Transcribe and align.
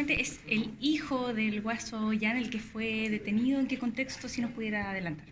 es 0.00 0.40
el 0.46 0.76
hijo 0.80 1.34
del 1.34 1.60
guaso 1.60 2.10
Jan 2.18 2.36
el 2.36 2.50
que 2.50 2.60
fue 2.60 3.08
detenido. 3.10 3.60
¿En 3.60 3.66
qué 3.66 3.78
contexto, 3.78 4.28
si 4.28 4.40
nos 4.40 4.52
pudiera 4.52 4.90
adelantar? 4.90 5.26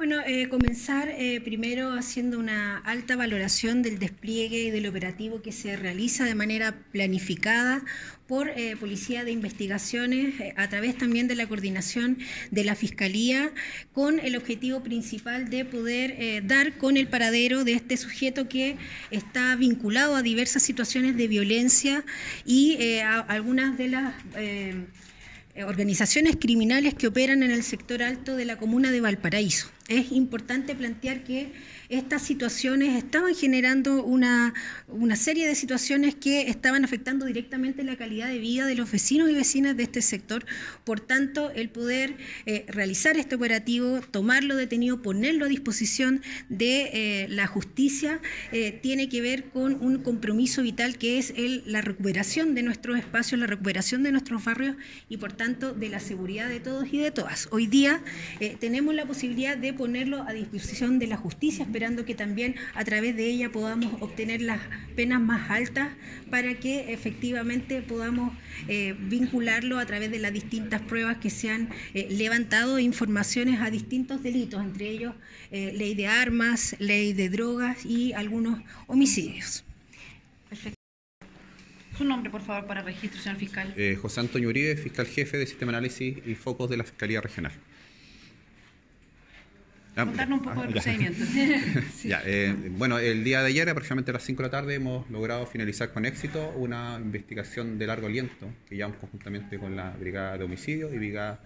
Bueno, 0.00 0.16
eh, 0.26 0.48
comenzar 0.48 1.10
eh, 1.10 1.42
primero 1.42 1.92
haciendo 1.92 2.38
una 2.38 2.78
alta 2.78 3.16
valoración 3.16 3.82
del 3.82 3.98
despliegue 3.98 4.62
y 4.62 4.70
del 4.70 4.86
operativo 4.86 5.42
que 5.42 5.52
se 5.52 5.76
realiza 5.76 6.24
de 6.24 6.34
manera 6.34 6.86
planificada 6.90 7.84
por 8.26 8.48
eh, 8.48 8.76
Policía 8.80 9.24
de 9.24 9.32
Investigaciones 9.32 10.36
a 10.56 10.70
través 10.70 10.96
también 10.96 11.28
de 11.28 11.34
la 11.34 11.46
coordinación 11.46 12.16
de 12.50 12.64
la 12.64 12.76
Fiscalía 12.76 13.52
con 13.92 14.20
el 14.20 14.36
objetivo 14.36 14.82
principal 14.82 15.50
de 15.50 15.66
poder 15.66 16.46
dar 16.46 16.78
con 16.78 16.96
el 16.96 17.06
paradero 17.06 17.64
de 17.64 17.74
este 17.74 17.98
sujeto 17.98 18.48
que 18.48 18.78
está 19.10 19.54
vinculado 19.56 20.16
a 20.16 20.22
diversas 20.22 20.62
situaciones 20.62 21.14
de 21.18 21.28
violencia 21.28 22.06
y 22.46 23.00
a 23.00 23.18
algunas 23.18 23.76
de 23.76 23.88
las 23.88 24.14
organizaciones 25.64 26.36
criminales 26.36 26.94
que 26.94 27.06
operan 27.06 27.42
en 27.42 27.50
el 27.50 27.62
sector 27.62 28.02
alto 28.02 28.36
de 28.36 28.44
la 28.44 28.56
comuna 28.56 28.90
de 28.90 29.00
Valparaíso. 29.00 29.68
Es 29.88 30.12
importante 30.12 30.74
plantear 30.74 31.24
que 31.24 31.52
estas 31.90 32.22
situaciones 32.22 32.96
estaban 32.96 33.34
generando 33.34 34.04
una, 34.04 34.54
una, 34.86 35.16
serie 35.16 35.46
de 35.48 35.56
situaciones 35.56 36.14
que 36.14 36.42
estaban 36.42 36.84
afectando 36.84 37.26
directamente 37.26 37.82
la 37.82 37.96
calidad 37.96 38.28
de 38.28 38.38
vida 38.38 38.64
de 38.64 38.76
los 38.76 38.90
vecinos 38.90 39.28
y 39.28 39.34
vecinas 39.34 39.76
de 39.76 39.82
este 39.82 40.00
sector. 40.00 40.46
Por 40.84 41.00
tanto, 41.00 41.50
el 41.50 41.68
poder 41.68 42.16
eh, 42.46 42.64
realizar 42.68 43.16
este 43.16 43.34
operativo, 43.34 44.00
tomarlo 44.08 44.54
detenido, 44.54 45.02
ponerlo 45.02 45.46
a 45.46 45.48
disposición 45.48 46.22
de 46.48 46.90
eh, 46.92 47.28
la 47.28 47.48
justicia, 47.48 48.20
eh, 48.52 48.78
tiene 48.80 49.08
que 49.08 49.20
ver 49.20 49.46
con 49.46 49.82
un 49.82 49.98
compromiso 49.98 50.62
vital 50.62 50.96
que 50.96 51.18
es 51.18 51.34
el, 51.36 51.64
la 51.66 51.80
recuperación 51.80 52.54
de 52.54 52.62
nuestros 52.62 52.98
espacios, 52.98 53.40
la 53.40 53.48
recuperación 53.48 54.04
de 54.04 54.12
nuestros 54.12 54.44
barrios 54.44 54.76
y, 55.08 55.16
por 55.16 55.32
tanto, 55.32 55.74
de 55.74 55.88
la 55.88 55.98
seguridad 55.98 56.48
de 56.48 56.60
todos 56.60 56.86
y 56.92 56.98
de 56.98 57.10
todas. 57.10 57.48
Hoy 57.50 57.66
día 57.66 58.00
tenemos 58.60 58.94
la 58.94 59.06
posibilidad 59.06 59.56
de 59.56 59.72
ponerlo 59.72 60.22
a 60.22 60.32
disposición 60.32 61.00
de 61.00 61.08
la 61.08 61.16
justicia, 61.16 61.66
esperando 61.80 62.04
que 62.04 62.14
también 62.14 62.56
a 62.74 62.84
través 62.84 63.16
de 63.16 63.24
ella 63.24 63.50
podamos 63.50 64.02
obtener 64.02 64.42
las 64.42 64.60
penas 64.96 65.18
más 65.18 65.50
altas 65.50 65.88
para 66.28 66.52
que 66.60 66.92
efectivamente 66.92 67.80
podamos 67.80 68.36
eh, 68.68 68.94
vincularlo 68.98 69.78
a 69.78 69.86
través 69.86 70.10
de 70.10 70.18
las 70.18 70.30
distintas 70.30 70.82
pruebas 70.82 71.16
que 71.16 71.30
se 71.30 71.48
han 71.48 71.70
eh, 71.94 72.06
levantado, 72.10 72.78
informaciones 72.78 73.62
a 73.62 73.70
distintos 73.70 74.22
delitos, 74.22 74.62
entre 74.62 74.90
ellos 74.90 75.14
eh, 75.52 75.72
ley 75.74 75.94
de 75.94 76.06
armas, 76.06 76.76
ley 76.80 77.14
de 77.14 77.30
drogas 77.30 77.86
y 77.86 78.12
algunos 78.12 78.60
homicidios. 78.86 79.64
Perfecto. 80.50 80.76
Su 81.96 82.04
nombre, 82.04 82.30
por 82.30 82.42
favor, 82.42 82.66
para 82.66 82.82
registro, 82.82 83.18
señor 83.22 83.38
fiscal. 83.38 83.74
José 84.02 84.20
Antonio 84.20 84.50
Uribe, 84.50 84.76
fiscal 84.76 85.06
jefe 85.06 85.38
de 85.38 85.46
Sistema 85.46 85.72
de 85.72 85.78
Análisis 85.78 86.18
y 86.26 86.34
Focos 86.34 86.68
de 86.68 86.76
la 86.76 86.84
Fiscalía 86.84 87.22
Regional. 87.22 87.52
Ah, 89.96 90.04
Contarnos 90.04 90.38
un 90.38 90.44
poco 90.44 90.62
del 90.62 90.70
procedimiento. 90.70 91.24
Eh, 92.24 92.54
bueno, 92.76 92.98
el 92.98 93.24
día 93.24 93.42
de 93.42 93.48
ayer, 93.48 93.68
aproximadamente 93.68 94.10
a 94.10 94.14
las 94.14 94.22
5 94.22 94.42
de 94.42 94.48
la 94.48 94.50
tarde, 94.50 94.74
hemos 94.74 95.08
logrado 95.10 95.46
finalizar 95.46 95.92
con 95.92 96.04
éxito 96.06 96.52
una 96.56 96.98
investigación 97.00 97.78
de 97.78 97.86
largo 97.86 98.06
aliento 98.06 98.48
que 98.68 98.76
llevamos 98.76 98.98
conjuntamente 98.98 99.58
con 99.58 99.76
la 99.76 99.90
Brigada 99.90 100.38
de 100.38 100.44
Homicidio 100.44 100.92
y 100.92 100.98
Brigada 100.98 101.40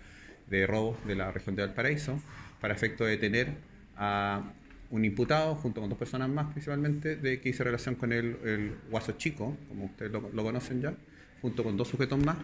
de 0.49 0.67
Robo 0.67 0.99
de 1.07 1.15
la 1.15 1.33
región 1.33 1.57
de 1.57 1.63
Valparaíso 1.63 2.21
para 2.61 2.75
efecto 2.75 3.05
de 3.05 3.13
detener 3.13 3.49
a 3.97 4.43
un 4.91 5.05
imputado 5.05 5.55
junto 5.57 5.81
con 5.81 5.91
dos 5.91 5.99
personas 5.99 6.29
más 6.29 6.53
principalmente 6.53 7.17
de 7.17 7.41
que 7.41 7.49
hizo 7.49 7.65
relación 7.65 7.95
con 7.95 8.13
el, 8.13 8.37
el 8.45 8.75
Guaso 8.91 9.13
Chico, 9.13 9.57
como 9.69 9.87
ustedes 9.87 10.13
lo, 10.13 10.31
lo, 10.33 10.43
conocen 10.45 10.83
ya, 10.83 10.95
junto 11.41 11.65
con 11.65 11.77
dos 11.77 11.89
sujetos 11.89 12.19
más 12.19 12.37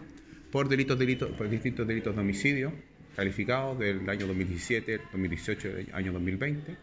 por 0.51 0.67
delitos, 0.67 0.99
delitos, 0.99 1.31
por 1.31 1.49
distintos 1.49 1.87
delitos 1.87 2.13
de 2.13 2.21
homicidio, 2.21 2.73
calificados 3.15 3.77
del 3.79 4.09
año 4.09 4.27
2017, 4.27 5.01
2018 5.11 5.69
y 5.79 5.89
año 5.93 6.13
2020, 6.13 6.75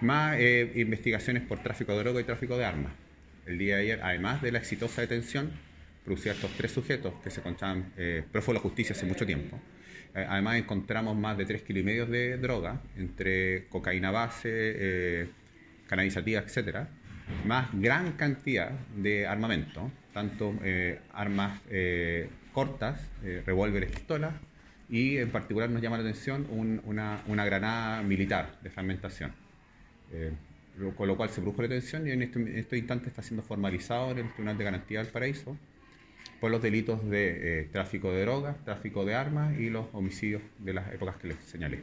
más 0.00 0.36
eh, 0.38 0.72
investigaciones 0.76 1.42
por 1.42 1.62
tráfico 1.62 1.92
de 1.92 1.98
droga 1.98 2.20
y 2.20 2.24
tráfico 2.24 2.56
de 2.56 2.64
armas. 2.64 2.92
El 3.46 3.58
día 3.58 3.76
de 3.76 3.82
ayer, 3.82 4.00
además 4.02 4.42
de 4.42 4.52
la 4.52 4.58
exitosa 4.58 5.00
detención, 5.00 5.50
producida 6.04 6.32
estos 6.32 6.50
tres 6.56 6.72
sujetos 6.72 7.14
que 7.22 7.30
se 7.30 7.40
encontraban 7.40 7.92
eh, 7.96 8.24
prófugos 8.30 8.54
de 8.54 8.58
la 8.58 8.62
justicia 8.62 8.94
hace 8.94 9.06
mucho 9.06 9.26
tiempo. 9.26 9.58
Eh, 10.14 10.26
además 10.28 10.56
encontramos 10.56 11.16
más 11.16 11.36
de 11.38 11.46
3 11.46 11.62
kilos 11.62 11.82
y 11.82 11.84
medio 11.84 12.06
de 12.06 12.36
droga, 12.36 12.80
entre 12.96 13.66
cocaína 13.68 14.10
base, 14.10 14.48
eh, 14.52 15.28
cannabisativa, 15.86 16.40
etcétera, 16.40 16.88
más 17.44 17.68
gran 17.72 18.12
cantidad 18.12 18.70
de 18.70 19.26
armamento, 19.26 19.90
tanto 20.12 20.52
armas 21.12 21.60
cortas, 22.52 23.08
revólveres, 23.46 23.92
pistolas, 23.92 24.34
y 24.90 25.18
en 25.18 25.30
particular 25.30 25.70
nos 25.70 25.80
llama 25.80 25.96
la 25.98 26.02
atención 26.02 26.46
una, 26.50 27.22
una, 27.26 27.44
granada 27.44 28.02
militar 28.02 28.58
de 28.62 28.70
fragmentación. 28.70 29.32
Eh, 30.12 30.32
con 30.96 31.06
lo 31.06 31.16
cual 31.16 31.28
se 31.30 31.40
produjo 31.40 31.62
la 31.62 31.68
detención 31.68 32.06
y 32.06 32.10
en 32.10 32.22
este, 32.22 32.38
en 32.38 32.56
este, 32.56 32.78
instante 32.78 33.08
está 33.08 33.22
siendo 33.22 33.42
formalizado 33.42 34.10
en 34.12 34.18
el 34.18 34.28
Tribunal 34.32 34.58
de 34.58 34.64
Garantía 34.64 35.02
del 35.02 35.12
Paraíso 35.12 35.56
por 36.40 36.50
los 36.50 36.62
delitos 36.62 37.08
de 37.08 37.60
eh, 37.60 37.68
tráfico 37.70 38.10
de 38.10 38.22
drogas, 38.22 38.56
tráfico 38.64 39.04
de 39.04 39.14
armas 39.14 39.58
y 39.58 39.68
los 39.68 39.86
homicidios 39.92 40.42
de 40.58 40.74
las 40.74 40.92
épocas 40.92 41.16
que 41.16 41.28
les 41.28 41.38
señalé. 41.44 41.82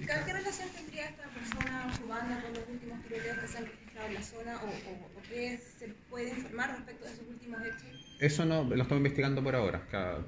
¿Qué 0.00 0.32
relación 0.32 0.68
tendría 0.70 1.06
esta 1.06 1.24
persona 1.28 1.86
o 1.86 1.96
su 1.96 2.06
banda 2.08 2.42
con 2.42 2.54
los 2.54 2.68
últimos 2.68 3.02
tiroteos 3.04 3.38
que 3.38 3.46
se 3.46 3.58
han 3.58 3.64
registrado 3.66 4.08
en 4.08 4.14
la 4.14 4.22
zona 4.22 4.56
o, 4.56 5.18
o, 5.18 5.22
qué 5.28 5.58
se 5.58 5.93
puede 6.14 6.28
informar 6.28 6.70
respecto 6.70 7.04
de 7.06 7.12
esos 7.12 7.26
últimos 7.26 7.60
hechos? 7.60 7.82
Eso 8.20 8.44
no 8.44 8.62
lo 8.62 8.82
estamos 8.82 8.98
investigando 8.98 9.42
por 9.42 9.56
ahora, 9.56 9.82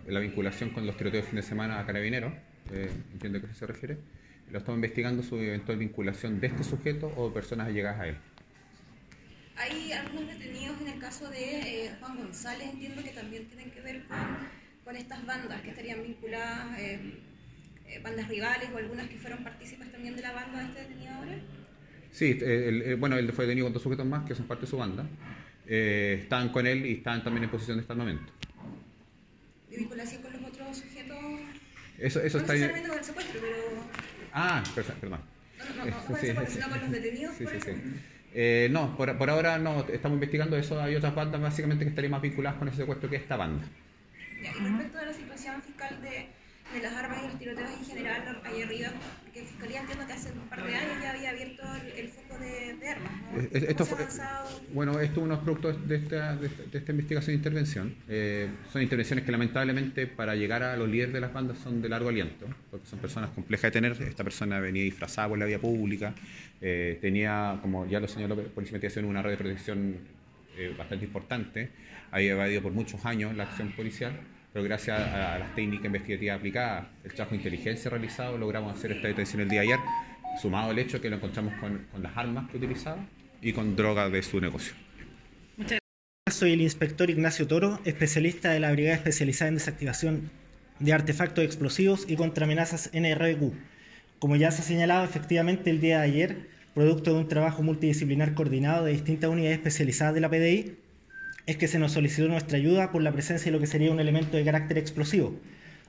la 0.09 0.19
vinculación 0.19 0.71
con 0.71 0.85
los 0.85 0.97
tiroteos 0.97 1.25
de 1.25 1.31
fin 1.31 1.37
de 1.37 1.43
semana 1.43 1.79
a 1.79 1.87
carabineros, 1.87 2.33
eh, 2.73 2.91
entiendo 3.13 3.39
a 3.39 3.43
qué 3.43 3.55
se 3.55 3.67
refiere. 3.67 3.97
Lo 4.51 4.59
estamos 4.59 4.79
investigando 4.79 5.23
su 5.23 5.37
eventual 5.37 5.79
vinculación 5.79 6.41
de 6.41 6.49
este 6.49 6.65
sujeto 6.65 7.07
o 7.17 7.33
personas 7.33 7.69
allegadas 7.69 8.01
a 8.01 8.09
él. 8.09 8.17
Hay 9.57 9.93
algunos 9.93 10.27
detenidos 10.27 10.81
en 10.81 10.89
el 10.89 10.99
caso 10.99 11.31
de 11.31 11.85
eh, 11.87 11.93
Juan 12.01 12.17
González, 12.17 12.69
entiendo 12.73 13.05
que 13.05 13.11
también 13.11 13.47
tienen 13.47 13.71
que 13.71 13.81
ver 13.81 14.03
con, 14.09 14.19
con 14.85 14.97
estas 14.97 15.25
bandas 15.25 15.63
que 15.63 15.71
estarían 15.71 16.03
vinculadas, 16.03 16.79
eh, 16.81 16.99
eh 17.87 18.01
bandas 18.03 18.27
rivales 18.27 18.71
o 18.75 18.77
algunas 18.77 19.07
que 19.09 19.19
fueron 19.19 19.45
partícipes 19.45 19.93
también 19.93 20.17
de 20.17 20.23
la 20.23 20.33
banda 20.33 20.59
de 20.59 20.65
este 20.65 20.81
detenido 20.81 21.15
ahora. 21.15 21.39
Sí, 22.11 22.39
el, 22.43 22.97
bueno, 22.97 23.17
él 23.17 23.33
fue 23.33 23.45
detenido 23.45 23.67
con 23.67 23.73
dos 23.73 23.83
sujetos 23.85 24.05
más 24.05 24.25
que 24.27 24.35
son 24.35 24.47
parte 24.47 24.63
de 24.63 24.71
su 24.71 24.79
banda 24.79 25.07
eh, 25.67 26.21
estaban 26.23 26.51
con 26.51 26.67
él 26.67 26.87
y 26.87 26.93
estaban 26.95 27.23
también 27.23 27.45
en 27.45 27.51
posición 27.51 27.77
de 27.77 27.83
estar 27.83 27.95
armamento. 27.95 28.33
¿De 29.71 29.77
vinculación 29.77 30.23
con 30.23 30.33
los 30.33 30.43
otros 30.45 30.79
sujetos? 30.79 31.19
Eso, 31.99 32.21
eso 32.21 32.39
no 32.39 32.43
está 32.43 32.53
necesariamente 32.53 32.89
con 32.89 32.99
el 32.99 33.05
secuestro, 33.05 33.41
pero... 33.41 33.57
Ah, 34.33 34.63
perdón. 34.75 35.21
No, 35.59 35.65
no, 35.65 35.85
no, 35.85 35.91
no, 35.91 36.05
con 36.05 36.17
el 36.17 36.21
secuestro, 36.21 36.55
sino 36.55 36.69
con 36.69 36.81
los 36.81 36.91
detenidos, 36.91 37.35
sí, 37.37 37.45
sí, 37.47 37.61
sí. 37.65 37.73
Eh, 38.39 38.69
no, 38.71 38.95
por, 38.99 39.17
por, 39.17 39.31
ahora 39.31 39.57
no, 39.57 39.87
estamos 39.89 40.17
investigando 40.17 40.59
eso. 40.59 40.79
Hay 40.79 40.95
otras 40.95 41.15
bandas 41.15 41.41
básicamente 41.41 41.85
que 41.85 41.89
estarían 41.89 42.13
más 42.13 42.21
vinculadas 42.21 42.59
con 42.59 42.69
ese 42.69 42.77
secuestro 42.79 43.09
que 43.09 43.17
esta 43.17 43.37
banda. 43.37 43.65
Ya, 44.43 44.51
y 44.51 44.61
respecto 44.61 44.99
de 44.99 45.07
la 45.07 45.13
situación 45.15 45.63
fiscal 45.63 46.03
de 46.03 46.27
de 46.73 46.81
las 46.81 46.93
armas 46.95 47.19
y 47.23 47.27
los 47.29 47.39
tiroteos 47.39 47.71
en 47.71 47.85
general 47.85 48.41
ahí 48.45 48.63
arriba, 48.63 48.89
porque 49.23 49.43
Fiscalía 49.43 49.81
entiendo 49.81 50.07
que 50.07 50.13
hace 50.13 50.33
un 50.33 50.49
par 50.49 50.67
de 50.67 50.75
años 50.75 51.03
ya 51.03 51.11
había 51.13 51.31
abierto 51.31 51.63
el, 51.97 52.09
foco 52.09 52.39
de, 52.39 52.89
armas. 52.89 53.13
Esto 53.53 53.85
fue, 53.85 53.99
bueno, 54.73 55.01
esto 55.01 55.21
es 55.21 55.25
uno 55.25 55.29
de 55.29 55.37
los 55.37 55.39
productos 55.41 55.89
de 55.89 55.97
esta, 55.97 56.37
de 56.37 56.51
esta, 56.73 56.93
investigación 56.93 57.35
e 57.35 57.37
intervención. 57.37 57.95
Eh, 58.09 58.49
son 58.73 58.83
intervenciones 58.83 59.25
que 59.25 59.33
lamentablemente 59.33 60.07
para 60.07 60.35
llegar 60.35 60.63
a 60.63 60.77
los 60.77 60.89
líderes 60.89 61.15
de 61.15 61.21
las 61.21 61.33
bandas 61.33 61.59
son 61.59 61.81
de 61.81 61.89
largo 61.89 62.09
aliento, 62.09 62.47
porque 62.71 62.87
son 62.87 62.99
personas 62.99 63.31
complejas 63.31 63.73
de 63.73 63.81
tener. 63.81 63.93
Esta 64.03 64.25
persona 64.25 64.61
venía 64.61 64.83
disfrazada 64.83 65.29
por 65.29 65.39
la 65.39 65.47
vía 65.47 65.61
pública, 65.61 66.15
eh, 66.61 66.99
tenía, 67.01 67.59
como 67.63 67.87
ya 67.87 68.01
lo 68.01 68.09
señaló 68.09 68.35
Policía 68.37 68.77
Investigación, 68.77 69.05
una 69.05 69.23
red 69.23 69.33
de 69.33 69.37
protección 69.37 69.97
eh, 70.57 70.75
bastante 70.77 71.05
importante, 71.05 71.71
había 72.11 72.33
evadido 72.33 72.63
por 72.63 72.73
muchos 72.73 73.05
años 73.05 73.35
la 73.37 73.45
acción 73.45 73.73
policial 73.73 74.13
pero 74.57 74.65
gracias 74.65 74.99
a, 74.99 75.39
las 75.39 75.55
técnicas 75.55 75.85
investigativas 75.85 76.39
aplicadas, 76.39 76.87
el 77.05 77.13
trabajo 77.13 77.33
de 77.33 77.37
inteligencia 77.37 77.91
realizado, 77.91 78.39
logramos 78.39 78.75
hacer 78.75 78.91
esta 78.91 79.07
detención 79.07 79.43
el 79.43 79.51
día 79.51 79.61
de 79.61 79.67
ayer, 79.67 79.79
sumado 80.41 80.71
al 80.71 80.79
hecho 80.79 80.99
que 80.99 81.11
lo 81.11 81.17
encontramos 81.17 81.53
con, 81.61 81.87
las 82.01 82.17
armas 82.17 82.51
que 82.51 82.57
utilizaba 82.57 83.07
y 83.43 83.53
con 83.53 83.77
drogas 83.77 84.11
de 84.11 84.23
su 84.23 84.41
negocio. 84.41 84.73
Muchas 85.59 85.79
gracias. 85.79 86.39
Soy 86.39 86.55
el 86.55 86.63
inspector 86.63 87.11
Ignacio 87.11 87.47
Toro, 87.47 87.81
especialista 87.85 88.51
de 88.51 88.61
la 88.61 88.73
Brigada 88.73 88.97
Especializada 88.97 89.51
en 89.51 89.57
Desactivación 89.57 90.31
de 90.79 90.91
Artefactos 90.95 91.45
Explosivos 91.45 92.07
y 92.09 92.17
contra 92.17 92.47
amenazas 92.47 92.89
NRQ. 92.95 93.53
Como 94.19 94.37
ya 94.37 94.51
se 94.53 94.63
ha 94.63 94.65
señalado, 94.65 95.05
efectivamente 95.05 95.69
el 95.69 95.83
día 95.83 95.99
de 95.99 96.05
ayer, 96.05 96.49
producto 96.73 97.13
de 97.13 97.19
un 97.19 97.29
trabajo 97.29 97.63
multidisciplinar 97.63 98.33
coordinado 98.33 98.87
de 98.87 98.93
distintas 98.93 99.29
unidades 99.29 99.59
especializadas 99.59 100.15
de 100.15 100.21
la 100.23 100.31
PDI, 100.31 100.79
es 101.47 101.57
que 101.57 101.69
se 101.69 101.79
nos 101.79 101.93
solicitó 101.93 102.29
nuestra 102.29 102.59
ayuda 102.59 102.93
por 102.93 103.03
la 103.03 103.13
presencia 103.13 103.47
de 103.47 103.53
lo 103.53 103.61
que 103.61 103.67
sería 103.67 103.91
un 103.91 104.01
elemento 104.01 104.37
de 104.37 104.45
carácter 104.45 104.79
explosivo. 104.79 105.39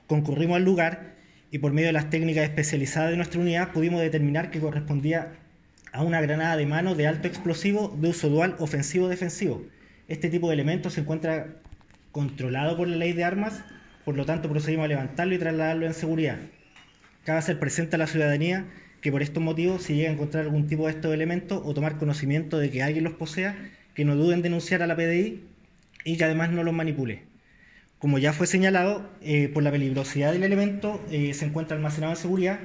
Concurrimos 0.06 0.56
al 0.56 0.64
lugar 0.64 1.14
y 1.50 1.58
por 1.58 1.72
medio 1.72 1.88
de 1.88 1.92
las 1.92 2.10
técnicas 2.10 2.44
especializadas 2.44 3.10
de 3.10 3.16
nuestra 3.16 3.40
unidad 3.40 3.72
pudimos 3.72 4.00
determinar 4.00 4.50
que 4.50 4.60
correspondía 4.60 5.32
a 5.92 6.02
una 6.02 6.20
granada 6.20 6.56
de 6.56 6.66
mano 6.66 6.94
de 6.94 7.06
alto 7.06 7.28
explosivo 7.28 7.96
de 8.00 8.10
uso 8.10 8.28
dual 8.28 8.56
ofensivo-defensivo. 8.58 9.64
Este 10.06 10.28
tipo 10.28 10.48
de 10.48 10.54
elemento 10.54 10.90
se 10.90 11.00
encuentra 11.00 11.56
controlado 12.12 12.76
por 12.76 12.88
la 12.88 12.96
ley 12.96 13.12
de 13.12 13.24
armas 13.24 13.64
por 14.08 14.16
lo 14.16 14.24
tanto 14.24 14.48
procedimos 14.48 14.86
a 14.86 14.88
levantarlo 14.88 15.34
y 15.34 15.38
trasladarlo 15.38 15.84
en 15.84 15.92
seguridad. 15.92 16.38
Cabe 17.26 17.40
hacer 17.40 17.58
presente 17.58 17.96
a 17.96 17.98
la 17.98 18.06
ciudadanía 18.06 18.64
que 19.02 19.12
por 19.12 19.20
estos 19.20 19.42
motivos, 19.42 19.82
si 19.82 19.96
llega 19.96 20.08
a 20.08 20.14
encontrar 20.14 20.44
algún 20.44 20.66
tipo 20.66 20.86
de 20.86 20.92
estos 20.92 21.12
elementos 21.12 21.60
o 21.62 21.74
tomar 21.74 21.98
conocimiento 21.98 22.58
de 22.58 22.70
que 22.70 22.82
alguien 22.82 23.04
los 23.04 23.12
posea, 23.12 23.54
que 23.98 24.04
no 24.04 24.14
duden 24.14 24.34
en 24.34 24.42
denunciar 24.42 24.80
a 24.80 24.86
la 24.86 24.94
PDI 24.94 25.42
y 26.04 26.16
que 26.16 26.22
además 26.22 26.52
no 26.52 26.62
los 26.62 26.72
manipule. 26.72 27.24
Como 27.98 28.20
ya 28.20 28.32
fue 28.32 28.46
señalado, 28.46 29.10
eh, 29.22 29.48
por 29.52 29.64
la 29.64 29.72
peligrosidad 29.72 30.30
del 30.32 30.44
elemento 30.44 31.04
eh, 31.10 31.34
se 31.34 31.46
encuentra 31.46 31.76
almacenado 31.76 32.12
en 32.12 32.16
seguridad. 32.16 32.60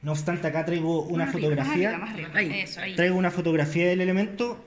No 0.00 0.12
obstante, 0.12 0.46
acá 0.46 0.64
traigo 0.64 1.02
una 1.02 1.24
Más 1.26 1.34
arriba, 1.34 1.48
fotografía. 1.48 1.98
más 1.98 2.10
arriba, 2.10 2.28
más 2.28 2.36
arriba. 2.36 2.56
Eso, 2.58 2.80
ahí. 2.82 2.94
Traigo 2.94 3.16
una 3.16 3.32
fotografía 3.32 3.88
del 3.88 4.00
elemento 4.00 4.64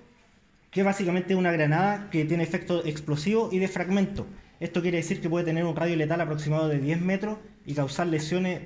que 0.72 0.82
es 0.82 0.86
básicamente 0.86 1.36
una 1.36 1.54
granada 1.54 2.10
que 2.12 2.26
tiene 2.26 2.44
efecto 2.44 2.86
explosivo 2.86 3.48
y 3.54 3.60
de 3.60 3.70
fragmento. 3.70 4.28
Esto 4.60 4.82
quiere 4.82 4.98
decir 4.98 5.22
que 5.22 5.30
puede 5.30 5.46
tener 5.46 5.64
un 5.64 5.74
radio 5.74 5.96
letal 5.96 6.20
aproximado 6.20 6.68
de 6.68 6.80
10 6.80 7.00
metros 7.00 7.38
y 7.66 7.76
causar 7.76 8.08
lesiones 8.08 8.60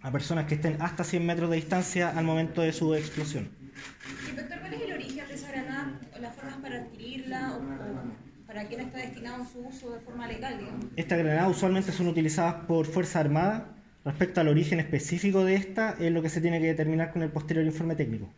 a 0.00 0.10
personas 0.10 0.46
que 0.46 0.54
estén 0.54 0.80
hasta 0.80 1.04
100 1.04 1.26
metros 1.26 1.50
de 1.50 1.56
distancia 1.56 2.08
al 2.08 2.24
momento 2.24 2.62
de 2.62 2.72
su 2.72 2.94
explosión. 2.94 3.57
Inspector, 4.26 4.60
¿cuál 4.60 4.74
es 4.74 4.82
el 4.82 4.92
origen 4.92 5.28
de 5.28 5.34
esa 5.34 5.48
granada 5.52 6.00
o 6.16 6.18
las 6.20 6.34
formas 6.34 6.56
para 6.56 6.76
adquirirla 6.82 7.52
o, 7.52 7.58
o 7.58 8.46
para 8.46 8.66
quién 8.66 8.80
está 8.80 8.98
destinado 8.98 9.44
su 9.44 9.60
uso 9.60 9.92
de 9.92 10.00
forma 10.00 10.26
legal, 10.26 10.58
digamos? 10.58 10.86
Estas 10.96 11.18
granadas 11.18 11.50
usualmente 11.50 11.92
son 11.92 12.08
utilizadas 12.08 12.64
por 12.66 12.86
Fuerza 12.86 13.20
Armada. 13.20 13.74
Respecto 14.04 14.40
al 14.40 14.48
origen 14.48 14.80
específico 14.80 15.44
de 15.44 15.56
esta, 15.56 15.96
es 15.98 16.10
lo 16.10 16.22
que 16.22 16.30
se 16.30 16.40
tiene 16.40 16.60
que 16.60 16.68
determinar 16.68 17.12
con 17.12 17.22
el 17.22 17.30
posterior 17.30 17.66
informe 17.66 17.94
técnico. 17.94 18.32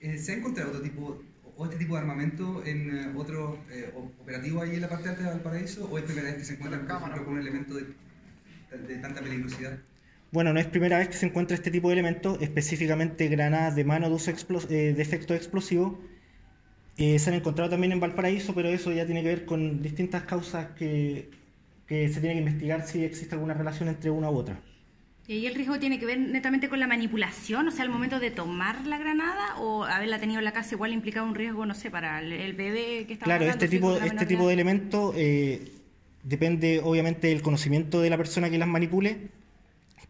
Eh, 0.00 0.18
¿Se 0.18 0.32
ha 0.32 0.36
encontrado 0.36 0.70
otro 0.70 0.82
tipo, 0.82 1.20
este 1.64 1.76
tipo 1.76 1.94
de 1.94 2.00
armamento 2.00 2.62
en 2.64 2.96
eh, 2.96 3.12
otros 3.16 3.58
eh, 3.70 3.92
operativos 4.20 4.62
ahí 4.62 4.74
en 4.74 4.82
la 4.82 4.88
parte 4.88 5.08
alta 5.08 5.22
de 5.22 5.28
Valparaíso? 5.30 5.88
¿O 5.90 5.98
es 5.98 6.04
primera 6.04 6.28
vez 6.28 6.36
que 6.36 6.44
se 6.44 6.54
ejemplo, 6.54 7.24
con 7.24 7.34
un 7.34 7.40
elemento 7.40 7.74
de, 7.74 7.86
de 8.86 8.96
tanta 8.98 9.20
peligrosidad? 9.20 9.78
Bueno, 10.34 10.52
no 10.52 10.58
es 10.58 10.66
primera 10.66 10.98
vez 10.98 11.06
que 11.08 11.14
se 11.16 11.26
encuentra 11.26 11.54
este 11.54 11.70
tipo 11.70 11.88
de 11.88 11.92
elementos, 11.94 12.38
específicamente 12.42 13.28
granadas 13.28 13.76
de 13.76 13.84
mano 13.84 14.08
de, 14.08 14.14
uso 14.16 14.32
explos- 14.32 14.68
eh, 14.68 14.92
de 14.92 15.00
efecto 15.02 15.32
explosivo. 15.32 16.00
Eh, 16.96 17.18
se 17.20 17.30
han 17.30 17.36
encontrado 17.36 17.70
también 17.70 17.92
en 17.92 18.00
Valparaíso, 18.00 18.54
pero 18.54 18.68
eso 18.68 18.92
ya 18.92 19.06
tiene 19.06 19.22
que 19.22 19.28
ver 19.28 19.44
con 19.46 19.82
distintas 19.82 20.24
causas 20.24 20.68
que, 20.78 21.30
que 21.86 22.08
se 22.08 22.20
tiene 22.20 22.34
que 22.34 22.40
investigar 22.40 22.86
si 22.86 23.04
existe 23.04 23.34
alguna 23.36 23.54
relación 23.54 23.88
entre 23.88 24.10
una 24.10 24.30
u 24.30 24.36
otra. 24.36 24.60
¿Y 25.26 25.32
ahí 25.32 25.46
el 25.46 25.54
riesgo 25.54 25.78
tiene 25.78 25.98
que 25.98 26.04
ver 26.06 26.18
netamente 26.18 26.68
con 26.68 26.78
la 26.80 26.86
manipulación? 26.86 27.66
O 27.68 27.70
sea, 27.70 27.84
al 27.84 27.90
momento 27.90 28.20
de 28.20 28.30
tomar 28.30 28.86
la 28.86 28.98
granada 28.98 29.56
o 29.58 29.84
haberla 29.84 30.18
tenido 30.18 30.38
en 30.38 30.44
la 30.44 30.52
casa 30.52 30.74
igual 30.74 30.92
implicaba 30.92 31.26
un 31.26 31.34
riesgo, 31.34 31.64
no 31.64 31.74
sé, 31.74 31.90
para 31.90 32.20
el, 32.20 32.52
bebé 32.54 33.06
que 33.06 33.14
estaba 33.14 33.36
Claro, 33.38 33.44
hablando, 33.44 33.64
este 33.64 33.68
tipo, 33.76 33.96
este 33.96 34.08
menor 34.08 34.26
tipo 34.26 34.40
edad. 34.42 34.48
de 34.48 34.52
elementos 34.54 35.14
eh, 35.16 35.72
depende 36.22 36.80
obviamente 36.84 37.28
del 37.28 37.40
conocimiento 37.42 38.00
de 38.02 38.10
la 38.10 38.18
persona 38.18 38.50
que 38.50 38.58
las 38.58 38.68
manipule, 38.68 39.30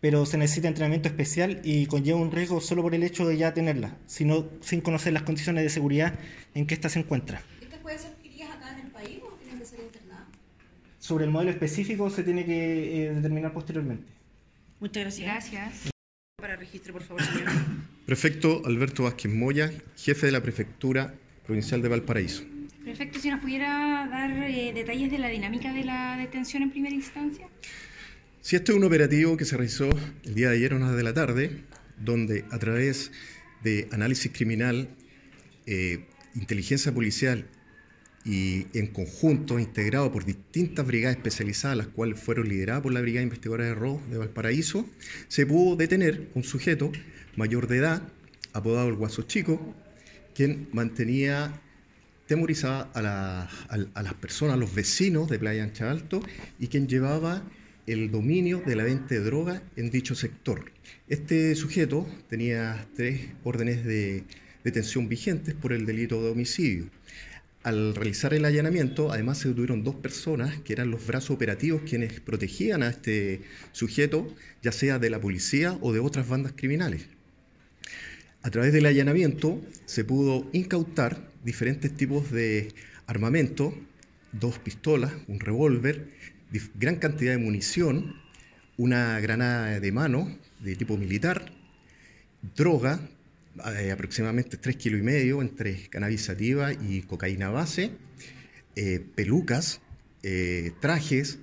pero 0.05 0.27
se 0.27 0.37
necesita 0.37 0.69
entrenamiento 0.69 1.09
especial 1.09 1.63
y 1.65 1.87
conlleva 1.87 2.19
un 2.19 2.31
riesgo 2.31 2.61
solo 2.61 2.83
por 2.83 2.95
el 2.95 3.03
hecho 3.05 3.27
de 3.27 3.39
ya 3.39 3.55
tenerlas, 3.55 3.95
sino 4.05 4.51
sin 4.61 4.83
conocer 4.83 5.15
las 5.15 5.23
condiciones 5.23 5.65
de 5.65 5.71
seguridad 5.71 6.19
en 6.55 6.67
que 6.67 6.75
ésta 6.75 6.91
se 6.91 6.99
encuentra. 6.99 7.41
¿Estas 7.63 7.79
pueden 7.79 7.99
ser 7.99 8.11
adquiridas 8.11 8.51
acá 8.51 8.75
en 8.75 8.85
el 8.85 8.93
país 8.93 9.21
o 9.23 9.35
tienen 9.39 9.61
que 9.61 9.65
ser 9.65 9.81
internadas? 9.81 10.29
Sobre 10.99 11.25
el 11.25 11.31
modelo 11.31 11.53
específico 11.53 12.11
se 12.11 12.23
tiene 12.23 12.45
que 12.45 13.07
eh, 13.07 13.15
determinar 13.15 13.55
posteriormente. 13.55 14.05
Muchas 14.79 15.05
gracias. 15.05 15.27
Gracias. 15.27 15.91
Para 16.37 16.57
registro, 16.57 16.93
por 16.93 17.03
favor, 17.03 17.23
señor. 17.23 17.49
Prefecto 18.05 18.61
Alberto 18.67 19.05
Vázquez 19.05 19.33
Moya, 19.33 19.73
jefe 19.97 20.27
de 20.27 20.33
la 20.33 20.43
Prefectura 20.43 21.15
Provincial 21.47 21.81
de 21.81 21.89
Valparaíso. 21.89 22.45
Perfecto, 22.85 23.19
si 23.21 23.31
nos 23.31 23.41
pudiera 23.41 24.07
dar 24.11 24.31
eh, 24.33 24.75
detalles 24.75 25.11
de 25.11 25.17
la 25.17 25.29
dinámica 25.29 25.73
de 25.73 25.85
la 25.85 26.19
detención 26.19 26.63
en 26.63 26.71
primera 26.71 26.95
instancia. 26.95 27.49
Si 28.45 28.57
este 28.57 28.73
es 28.73 28.77
un 28.77 28.85
operativo 28.85 29.39
que 29.39 29.47
se 29.47 29.57
realizó 29.57 29.89
el 30.23 30.35
día 30.35 30.51
de 30.51 30.57
ayer 30.57 30.75
a 30.75 30.77
unas 30.77 30.95
de 30.95 31.03
la 31.03 31.15
tarde, 31.15 31.63
donde 31.97 32.45
a 32.51 32.59
través 32.59 33.11
de 33.63 33.89
análisis 33.91 34.31
criminal, 34.33 34.91
eh, 35.65 36.05
inteligencia 36.35 36.93
policial 36.93 37.47
y 38.23 38.67
en 38.75 38.89
conjunto 38.89 39.59
integrado 39.59 40.13
por 40.13 40.27
distintas 40.27 40.87
brigadas 40.87 41.17
especializadas, 41.17 41.79
las 41.79 41.87
cuales 41.87 42.21
fueron 42.21 42.51
lideradas 42.51 42.83
por 42.83 42.93
la 42.93 43.01
Brigada 43.01 43.23
Investigadora 43.23 43.65
de 43.65 43.75
Robo 43.75 44.03
de 44.11 44.19
Valparaíso, 44.19 44.87
se 45.29 45.47
pudo 45.47 45.77
detener 45.77 46.29
un 46.35 46.45
sujeto 46.45 46.93
mayor 47.37 47.67
de 47.67 47.79
edad, 47.79 48.03
apodado 48.53 48.89
el 48.91 48.97
Guaso 48.97 49.23
Chico, 49.23 49.75
quien 50.35 50.69
mantenía 50.71 51.63
temorizada 52.27 52.91
a- 52.95 53.49
a 53.95 54.03
las 54.03 54.15
personas, 54.15 54.57
a 54.57 54.59
los 54.59 54.75
vecinos 54.75 55.31
de 55.31 55.39
Playa 55.39 55.65
Ancha 55.65 55.91
Alto, 55.91 56.21
y 56.59 56.67
quien 56.67 56.89
llevaba 56.89 57.43
el 57.87 58.11
dominio 58.11 58.63
de 58.65 58.77
la 58.77 58.85
venta 58.85 59.15
de 59.15 59.21
droga 59.21 59.63
en 59.77 59.91
dicho 59.91 60.15
sector. 60.15 60.73
Este 61.09 61.55
sujeto 61.55 62.07
tenía 62.29 62.87
tres 62.95 63.21
órdenes 63.43 63.85
de 63.85 64.25
detención 64.65 65.09
vigentes 65.09 65.55
por 65.55 65.73
el 65.73 65.85
delito 65.85 66.23
de 66.23 66.31
homicidio. 66.31 66.87
Al 67.63 67.95
realizar 67.95 68.35
el 68.35 68.45
allanamiento, 68.45 69.11
además 69.11 69.39
se 69.39 69.49
detuvieron 69.49 69.85
dos 69.85 69.95
personas 69.95 70.59
que 70.61 70.75
eran 70.75 70.91
los 70.91 71.07
brazos 71.07 71.31
operativos 71.31 71.83
quienes 71.89 72.21
protegían 72.21 72.83
a 72.83 72.89
este 72.89 73.41
sujeto, 73.73 74.35
ya 74.63 74.73
sea 74.73 74.99
de 74.99 75.11
la 75.11 75.21
policía 75.21 75.79
o 75.81 75.93
de 75.93 76.01
otras 76.01 76.29
bandas 76.29 76.53
criminales. 76.55 77.07
A 78.43 78.51
través 78.51 78.75
del 78.75 78.85
allanamiento 78.85 79.63
se 79.87 80.05
pudo 80.05 80.47
incautar 80.53 81.31
diferentes 81.43 81.95
tipos 81.97 82.31
de 82.31 82.69
armamento, 83.07 83.75
dos 84.33 84.59
pistolas, 84.59 85.13
un 85.29 85.41
revólver, 85.41 86.09
gran 86.75 86.97
cantidad 86.97 87.33
de 87.33 87.39
munición, 87.39 88.15
una 88.77 89.21
granada 89.21 89.81
de 89.81 89.93
mano 89.93 90.37
de 90.61 90.77
tipo 90.77 90.97
militar, 90.97 91.53
droga, 92.57 93.01
eh, 93.77 93.93
aproximadamente 93.93 94.57
3 94.57 94.77
kilos 94.77 95.01
y 95.01 95.03
medio 95.03 95.43
entre 95.43 95.89
cannabis 95.89 96.25
sativa 96.25 96.73
y 96.73 97.03
cocaína 97.03 97.51
base, 97.51 97.93
eh, 98.77 99.05
pelucas, 99.15 99.81
eh, 100.23 100.73
trajes 100.81 101.39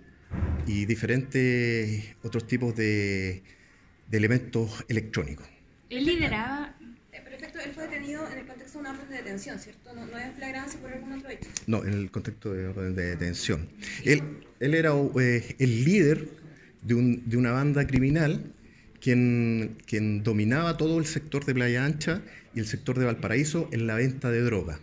y 0.65 0.85
diferentes 0.85 2.15
otros 2.23 2.47
tipos 2.47 2.75
de, 2.75 3.43
de 4.07 4.17
elementos 4.17 4.85
electrónicos. 4.87 5.47
Él 5.89 6.05
lideraba, 6.05 6.75
Perfecto, 7.41 7.59
él 7.59 7.71
fue 7.73 7.87
detenido 7.87 8.27
en 8.29 8.39
el 8.39 8.45
contexto 8.45 8.77
de 8.77 8.79
una 8.81 8.91
orden 8.91 9.09
de 9.09 9.15
detención, 9.15 9.57
¿cierto? 9.57 9.93
No, 9.93 10.05
no 10.05 10.17
es 10.17 10.35
flagrancia 10.35 10.79
por 10.79 10.91
algún 10.91 11.13
otro 11.13 11.29
hecho. 11.29 11.49
No, 11.65 11.83
en 11.83 11.93
el 11.93 12.11
contexto 12.11 12.53
de 12.53 12.67
orden 12.67 12.95
de 12.95 13.03
detención. 13.03 13.69
Él, 14.05 14.21
él 14.61 14.73
era 14.75 14.91
eh, 15.19 15.55
el 15.59 15.83
líder 15.83 16.29
de, 16.83 16.95
un- 16.95 17.29
de 17.29 17.35
una 17.37 17.51
banda 17.51 17.85
criminal 17.85 18.53
quien, 19.01 19.75
dominaba 20.23 20.77
todo 20.77 20.99
el 20.99 21.05
sector 21.05 21.43
de 21.45 21.53
Playa 21.53 21.83
Ancha 21.83 22.21
y 22.53 22.59
el 22.59 22.67
sector 22.67 22.99
de 22.99 23.05
Valparaíso 23.05 23.67
en 23.71 23.87
la 23.87 23.95
venta 23.95 24.29
de 24.31 24.41
droga. 24.41 24.79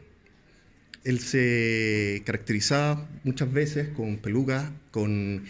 Él 1.04 1.20
se 1.20 2.22
caracterizaba 2.26 3.08
muchas 3.24 3.52
veces 3.52 3.88
con 3.88 4.18
pelucas, 4.18 4.70
con, 4.90 5.44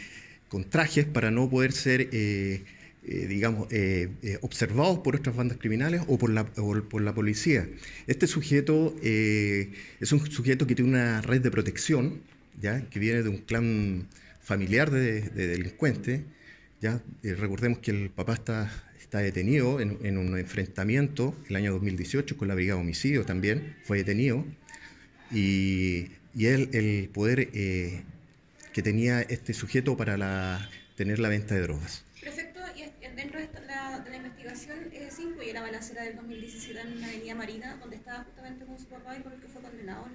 con 0.48 0.68
trajes 0.68 1.06
para 1.06 1.30
no 1.30 1.48
poder 1.48 1.72
ser, 1.72 2.10
eh, 2.12 2.62
eh, 3.06 3.26
digamos, 3.26 3.66
eh, 3.70 4.10
observados 4.42 4.98
por 4.98 5.16
otras 5.16 5.34
bandas 5.34 5.56
criminales 5.56 6.02
o 6.06 6.18
por 6.18 6.30
la, 6.30 7.14
policía. 7.14 7.66
Este 8.06 8.26
sujeto 8.26 8.94
es 9.02 10.12
un 10.12 10.30
sujeto 10.30 10.66
que 10.66 10.74
tiene 10.74 10.90
una 10.90 11.22
red 11.22 11.40
de 11.40 11.50
protección, 11.50 12.20
¿ya? 12.60 12.88
que 12.88 12.98
viene 12.98 13.22
de 13.22 13.28
un 13.28 13.38
clan 13.38 14.08
familiar 14.40 14.90
de, 14.90 15.22
de 15.22 15.46
delincuentes. 15.46 16.22
¿ya? 16.80 17.02
Eh, 17.22 17.34
recordemos 17.34 17.78
que 17.78 17.90
el 17.90 18.10
papá 18.10 18.34
está, 18.34 18.70
está 19.00 19.18
detenido 19.18 19.80
en, 19.80 20.18
un 20.18 20.38
enfrentamiento 20.38 21.34
el 21.48 21.56
año 21.56 21.72
2018 21.72 22.36
con 22.36 22.48
la 22.48 22.54
Brigada 22.54 22.76
de 22.78 22.82
Homicidio 22.82 23.24
también, 23.24 23.76
fue 23.84 23.98
detenido 23.98 24.44
y, 25.30 26.08
y 26.34 26.46
él, 26.46 26.68
el 26.72 27.08
poder 27.08 27.48
eh, 27.54 28.02
que 28.72 28.82
tenía 28.82 29.22
este 29.22 29.54
sujeto 29.54 29.96
para 29.96 30.68
tener 30.94 31.18
la 31.18 31.28
venta 31.28 31.54
de 31.54 31.62
drogas. 31.62 32.04
Perfecto, 32.20 32.60
y 32.76 32.82
dentro 33.16 33.40
de, 33.40 33.48
la, 33.66 34.00
de 34.00 34.10
la 34.10 34.16
investigación 34.16 34.78
eh, 34.92 35.08
se 35.10 35.22
incluye 35.22 35.52
la 35.52 35.62
balacera 35.62 36.02
del 36.02 36.16
2017 36.16 36.80
en 36.80 37.00
la 37.00 37.06
avenida 37.06 37.34
Marina, 37.34 37.76
donde 37.80 37.96
estaba 37.96 38.24
justamente 38.24 38.64
con 38.66 38.78
su 38.78 38.86
papá 38.86 39.16
y 39.16 39.22
por 39.22 39.32
el 39.32 39.40
que 39.40 39.48
fue 39.48 39.62
condenado. 39.62 40.06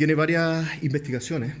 Tiene 0.00 0.14
varias 0.14 0.82
investigaciones 0.82 1.52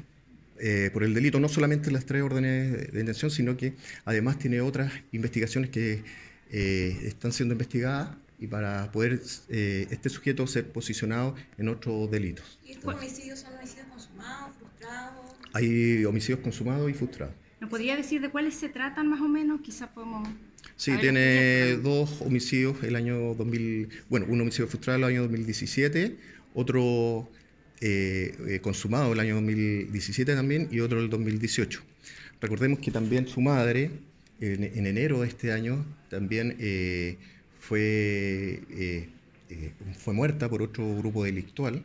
eh, 0.58 0.88
por 0.94 1.04
el 1.04 1.12
delito, 1.12 1.38
no 1.40 1.48
solamente 1.50 1.90
las 1.90 2.06
tres 2.06 2.22
órdenes 2.22 2.72
de 2.72 2.86
detención, 2.86 3.30
sino 3.30 3.54
que 3.58 3.74
además 4.06 4.38
tiene 4.38 4.62
otras 4.62 4.90
investigaciones 5.12 5.68
que 5.68 6.02
eh, 6.50 7.00
están 7.02 7.32
siendo 7.32 7.52
investigadas 7.52 8.16
y 8.38 8.46
para 8.46 8.90
poder 8.92 9.20
eh, 9.50 9.88
este 9.90 10.08
sujeto 10.08 10.46
ser 10.46 10.72
posicionado 10.72 11.34
en 11.58 11.68
otros 11.68 12.10
delitos. 12.10 12.58
¿Y 12.64 12.70
estos 12.72 12.94
homicidios 12.94 13.40
son 13.40 13.52
homicidios 13.58 13.88
consumados, 13.88 14.56
frustrados? 14.58 15.26
Hay 15.52 16.06
homicidios 16.06 16.40
consumados 16.40 16.90
y 16.90 16.94
frustrados. 16.94 17.34
¿nos 17.60 17.68
podría 17.68 17.94
decir 17.94 18.22
de 18.22 18.30
cuáles 18.30 18.54
se 18.54 18.70
tratan 18.70 19.06
más 19.06 19.20
o 19.20 19.28
menos? 19.28 19.60
Quizás 19.60 19.90
podemos... 19.90 20.26
Sí, 20.76 20.96
tiene 20.98 21.76
dos 21.76 22.22
homicidios 22.22 22.82
el 22.84 22.96
año 22.96 23.34
2000, 23.34 23.90
bueno, 24.08 24.24
un 24.30 24.40
homicidio 24.40 24.66
frustrado 24.66 24.96
el 24.96 25.04
año 25.04 25.22
2017, 25.24 26.16
otro 26.54 27.30
eh, 27.80 28.36
eh, 28.46 28.60
consumado 28.60 29.14
el 29.14 29.20
año 29.20 29.36
2017 29.36 30.34
también 30.34 30.68
y 30.70 30.80
otro 30.80 31.00
el 31.00 31.08
2018. 31.08 31.82
Recordemos 32.40 32.78
que 32.78 32.90
también 32.90 33.26
su 33.26 33.40
madre, 33.40 33.90
en, 34.40 34.86
enero 34.86 35.20
de 35.22 35.28
este 35.28 35.52
año, 35.52 35.84
también 36.10 36.56
eh, 36.58 37.16
fue, 37.58 39.08
fue 39.96 40.12
muerta 40.12 40.48
por 40.48 40.62
otro 40.62 40.94
grupo 40.96 41.24
delictual 41.24 41.82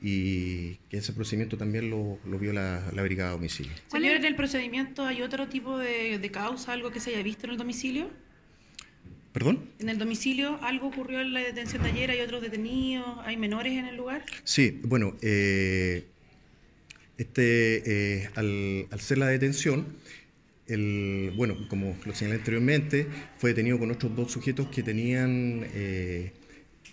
y 0.00 0.76
que 0.88 0.98
ese 0.98 1.12
procedimiento 1.12 1.58
también 1.58 1.90
lo, 1.90 2.18
vio 2.38 2.52
la, 2.52 2.82
brigada 3.02 3.30
de 3.30 3.36
homicidio. 3.36 3.72
¿Cuál 3.90 4.04
es 4.06 4.24
el 4.24 4.34
procedimiento? 4.34 5.04
¿Hay 5.04 5.22
otro 5.22 5.48
tipo 5.48 5.76
de, 5.76 6.18
de 6.18 6.30
causa, 6.30 6.72
algo 6.72 6.90
que 6.90 7.00
se 7.00 7.10
haya 7.10 7.22
visto 7.22 7.46
en 7.46 7.52
el 7.52 7.58
domicilio? 7.58 8.08
¿Perdón? 9.38 9.70
¿En 9.78 9.88
el 9.88 9.98
domicilio 9.98 10.58
algo 10.64 10.88
ocurrió 10.88 11.20
en 11.20 11.32
la 11.32 11.38
detención 11.38 11.84
de 11.84 11.90
ayer? 11.90 12.10
¿Hay 12.10 12.20
otros 12.22 12.42
detenidos? 12.42 13.06
¿Hay 13.24 13.36
menores 13.36 13.72
en 13.74 13.84
el 13.84 13.96
lugar? 13.96 14.24
Sí, 14.42 14.80
bueno, 14.82 15.16
eh, 15.22 16.06
este, 17.18 18.22
eh, 18.24 18.30
al, 18.34 19.00
ser 19.00 19.18
la 19.18 19.28
detención, 19.28 19.86
el, 20.66 21.32
bueno, 21.36 21.56
como 21.68 21.96
lo 22.04 22.16
señalé 22.16 22.38
anteriormente, 22.38 23.06
fue 23.38 23.50
detenido 23.50 23.78
con 23.78 23.92
otros 23.92 24.16
dos 24.16 24.32
sujetos 24.32 24.66
que 24.70 24.82
tenían, 24.82 25.68
eh, 25.72 26.32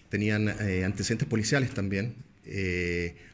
tenían 0.09 0.47
antecedentes 0.47 1.27
policiales 1.27 1.71
también, 1.71 2.13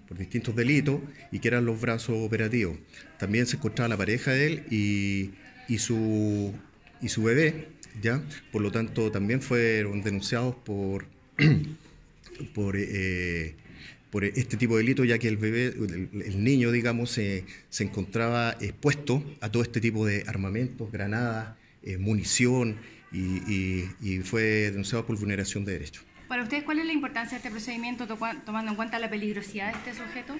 por 0.08 0.18
distintos 0.18 0.56
delitos, 0.56 1.02
y 1.34 1.40
que 1.40 1.50
eran 1.50 1.66
los 1.66 1.82
brazos 1.82 2.16
operativos. 2.18 2.78
También 3.20 3.46
se 3.46 3.58
encontraba 3.58 3.90
la 3.90 3.98
pareja 3.98 4.32
de 4.32 4.48
él 4.48 4.64
y, 4.72 5.32
y, 5.68 5.80
su, 5.80 6.54
y 7.02 7.10
su 7.10 7.24
bebé, 7.24 7.68
¿ya? 8.02 8.22
Por 8.52 8.62
lo 8.62 8.72
tanto, 8.72 9.12
también 9.12 9.42
fueron 9.42 10.02
denunciados 10.02 10.56
por, 10.56 11.06
por, 12.54 12.76
eh, 12.78 13.56
por 14.12 14.24
este 14.24 14.58
tipo 14.58 14.78
de 14.78 14.84
delito, 14.84 15.04
ya 15.04 15.18
que 15.18 15.28
el 15.28 15.38
bebé, 15.38 15.68
el, 15.68 16.44
niño, 16.44 16.72
digamos, 16.72 17.12
se, 17.12 17.46
se, 17.70 17.84
encontraba 17.84 18.52
expuesto 18.60 19.24
a 19.42 19.50
todo 19.50 19.64
este 19.64 19.82
tipo 19.82 20.06
de 20.06 20.24
armamentos, 20.28 20.92
granadas, 20.92 21.56
eh, 21.84 21.98
munición, 21.98 22.78
y, 23.12 23.90
y, 24.02 24.20
fue 24.20 24.72
denunciado 24.72 25.06
por 25.06 25.20
vulneración 25.20 25.66
de 25.66 25.74
derechos. 25.74 26.04
Para 26.28 26.44
ustedes, 26.44 26.64
¿cuál 26.64 26.80
es 26.80 26.86
la 26.86 26.94
importancia 26.94 27.32
de 27.32 27.38
este 27.38 27.52
procedimiento 27.52 28.08
tomando 28.08 28.72
en 28.72 28.76
cuenta 28.76 29.00
la 29.00 29.10
peligrosidad 29.10 29.74
de 29.74 29.80
este 29.80 29.94
sujeto? 29.94 30.38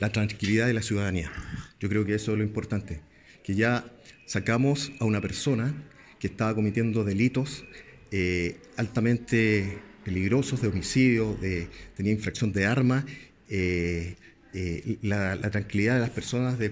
La 0.00 0.10
tranquilidad 0.10 0.66
de 0.66 0.74
la 0.74 0.82
ciudadanía. 0.82 1.32
Yo 1.78 1.88
creo 1.88 2.04
que 2.04 2.14
eso 2.14 2.32
es 2.32 2.38
lo 2.38 2.44
importante, 2.44 3.00
que 3.42 3.54
ya 3.54 3.86
sacamos 4.26 4.92
a 5.00 5.06
una 5.06 5.20
persona 5.20 5.74
que 6.20 6.28
estaba 6.28 6.54
cometiendo 6.54 7.02
delitos 7.02 7.64
eh, 8.12 8.58
altamente 8.76 9.78
peligrosos 10.04 10.60
de 10.60 10.68
homicidio, 10.68 11.34
de, 11.34 11.68
tenía 11.96 12.12
infracción 12.12 12.52
de 12.52 12.66
armas, 12.66 13.04
eh, 13.48 14.16
eh, 14.52 14.98
la, 15.02 15.38
tranquilidad 15.50 15.94
de 15.94 16.00
las 16.00 16.10
personas 16.10 16.58
de, 16.58 16.70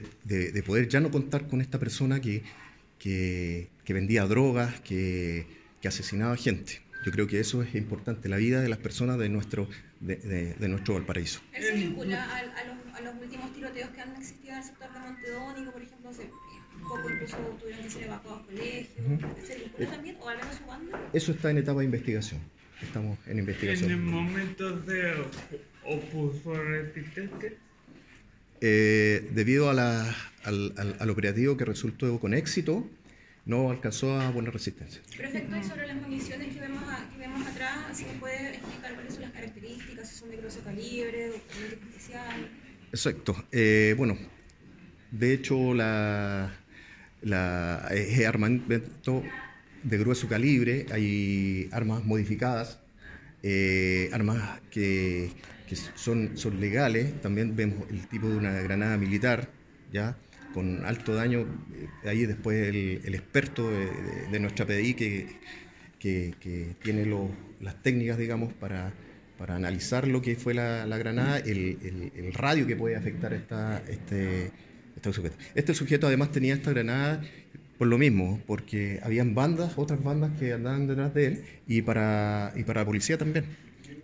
poder 0.66 0.88
ya 0.88 1.00
no 1.00 1.10
contar 1.10 1.46
con 1.46 1.60
esta 1.60 1.78
persona 1.78 2.20
que, 2.20 2.42
que, 2.98 3.68
vendía 3.88 4.26
drogas, 4.26 4.80
que, 4.80 5.46
asesinaba 5.84 6.36
gente. 6.36 6.82
Yo 7.06 7.12
creo 7.12 7.26
que 7.26 7.40
eso 7.40 7.62
es 7.62 7.74
importante, 7.74 8.28
la 8.28 8.36
vida 8.36 8.60
de 8.60 8.68
las 8.68 8.78
personas 8.78 9.16
de 9.18 9.28
nuestro, 9.28 9.68
de, 10.00 10.56
nuestro 10.68 10.94
Valparaíso. 10.94 11.40
¿Eso 11.54 11.74
vincula 11.74 12.24
a, 12.24 12.42
los, 12.42 12.54
a, 12.94 13.00
los, 13.00 13.14
últimos 13.22 13.54
tiroteos 13.54 13.90
que 13.90 14.00
han 14.00 14.16
existido 14.16 14.52
en 14.52 14.58
el 14.58 14.64
sector 14.64 14.92
de 14.92 14.98
Montedónico, 14.98 15.72
por 15.72 15.82
ejemplo? 15.82 16.10
Poco 16.88 17.10
incluso 17.10 17.36
tuvieron 17.60 17.82
que 17.82 17.90
ser 17.90 18.02
evacuados 18.04 18.46
colegios. 18.46 18.88
¿Se 19.76 19.86
también? 19.86 20.16
¿O 20.20 20.28
al 20.28 20.38
menos 20.38 20.56
su 20.56 20.66
banda? 20.66 21.10
Eso 21.12 21.32
está 21.32 21.50
en 21.50 21.58
etapa 21.58 21.80
de 21.80 21.86
investigación. 21.86 22.40
Estamos 22.82 23.18
en 23.26 23.38
investigación. 23.38 23.90
¿En 23.90 23.98
el 23.98 24.04
momento 24.04 24.76
de 24.80 25.14
opuso 25.84 26.54
resistencia? 26.54 27.52
Eh, 28.60 29.28
debido 29.32 29.70
a 29.70 29.74
la, 29.74 30.16
al, 30.44 30.74
al, 30.76 30.96
al, 30.98 31.10
operativo 31.10 31.56
que 31.56 31.64
resultó 31.64 32.18
con 32.18 32.34
éxito, 32.34 32.88
no 33.48 33.70
alcanzó 33.70 34.20
a 34.20 34.30
poner 34.32 34.52
resistencia. 34.52 35.00
Perfecto, 35.16 35.56
y 35.56 35.64
sobre 35.64 35.86
las 35.86 35.96
municiones 35.96 36.54
que 36.54 36.60
vemos, 36.60 36.82
que 37.12 37.18
vemos 37.18 37.46
atrás, 37.46 37.96
¿se 37.96 38.04
puede 38.20 38.56
explicar 38.56 38.94
cuáles 38.94 39.14
son 39.14 39.22
las 39.22 39.32
características? 39.32 40.08
Si 40.08 40.16
son 40.16 40.30
de 40.30 40.36
grosso 40.36 40.60
calibre, 40.60 41.30
de 41.30 41.36
especial. 41.36 42.48
Exacto. 42.92 43.46
Eh, 43.52 43.94
bueno, 43.96 44.18
de 45.10 45.32
hecho, 45.32 45.72
la, 45.72 46.52
la, 47.22 47.88
es 47.90 48.26
armamento 48.26 49.22
de 49.82 49.98
grueso 49.98 50.28
calibre, 50.28 50.86
hay 50.90 51.68
armas 51.72 52.04
modificadas, 52.04 52.80
eh, 53.42 54.10
armas 54.12 54.60
que, 54.70 55.30
son, 55.94 56.36
son 56.36 56.60
legales, 56.60 57.20
también 57.20 57.54
vemos 57.54 57.84
el 57.90 58.06
tipo 58.08 58.28
de 58.28 58.36
una 58.36 58.52
granada 58.60 58.96
militar, 58.96 59.48
ya 59.92 60.16
con 60.54 60.84
alto 60.84 61.14
daño, 61.14 61.40
eh, 61.74 62.08
ahí 62.08 62.26
después 62.26 62.68
el, 62.68 63.14
experto 63.14 63.70
de, 63.70 64.40
nuestra 64.40 64.66
PDI 64.66 64.94
que, 64.94 65.36
que, 65.98 66.74
tiene 66.82 67.06
las 67.60 67.82
técnicas, 67.82 68.18
digamos, 68.18 68.52
para, 68.54 68.92
para 69.36 69.56
analizar 69.56 70.08
lo 70.08 70.22
que 70.22 70.36
fue 70.36 70.54
la, 70.54 70.84
granada, 70.98 71.38
el, 71.38 72.10
el, 72.16 72.32
radio 72.34 72.66
que 72.66 72.76
puede 72.76 72.96
afectar 72.96 73.32
esta, 73.32 73.82
este, 73.88 74.50
este 74.98 75.12
sujeto. 75.12 75.36
Este 75.54 75.74
sujeto 75.74 76.06
además 76.06 76.30
tenía 76.32 76.54
esta 76.54 76.70
granada 76.70 77.22
por 77.78 77.86
lo 77.86 77.96
mismo, 77.96 78.40
porque 78.46 78.98
habían 79.04 79.34
bandas, 79.34 79.74
otras 79.76 80.02
bandas 80.02 80.32
que 80.38 80.52
andaban 80.52 80.88
detrás 80.88 81.14
de 81.14 81.26
él 81.26 81.44
y 81.66 81.82
para, 81.82 82.52
y 82.56 82.64
para 82.64 82.80
la 82.80 82.86
policía 82.86 83.16
también. 83.16 83.44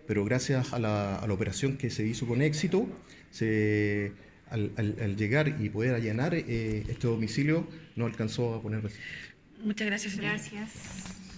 Pero 0.07 0.25
gracias 0.25 0.73
a 0.73 0.79
la, 0.79 1.17
a 1.17 1.27
la 1.27 1.35
operación 1.35 1.77
que 1.77 1.91
se 1.91 2.07
hizo 2.07 2.27
con 2.27 2.41
éxito, 2.41 2.87
se, 3.31 4.13
al, 4.49 4.71
al, 4.77 5.17
llegar 5.17 5.57
y 5.61 5.69
poder 5.71 5.95
allanar 5.95 6.35
eh, 6.35 6.85
este 6.89 7.09
domicilio, 7.09 7.67
no 7.97 8.07
alcanzó 8.07 8.55
a 8.55 8.63
poner 8.63 8.83
Muchas 9.65 9.87
gracias. 9.87 10.17
Gracias. 10.19 11.24